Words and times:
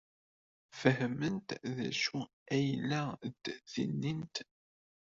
Fehment 0.79 1.47
d 1.75 1.77
acu 1.89 2.19
ay 2.55 2.67
la 2.89 3.03
d-ttinint? 3.43 4.35